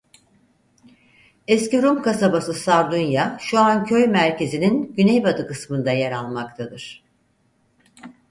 Eski 1.47 1.81
Rum 1.83 2.01
kasabası 2.01 2.53
"Sardunya" 2.53 3.37
şu 3.39 3.59
an 3.59 3.85
köy 3.85 4.07
merkezinin 4.07 4.93
güney 4.95 5.23
batı 5.23 5.47
kısmında 5.47 5.91
yer 5.91 6.11
almaktadır. 6.11 7.03